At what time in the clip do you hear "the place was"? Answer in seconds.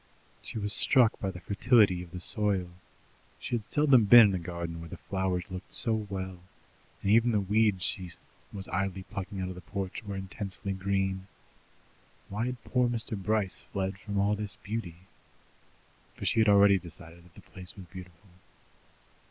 17.35-17.85